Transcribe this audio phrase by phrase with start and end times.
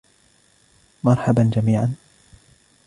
[1.03, 1.95] مرحباً جميعاً!